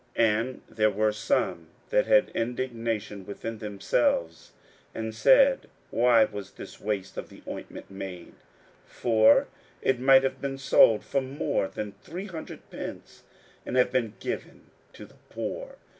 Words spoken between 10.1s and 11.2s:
have been sold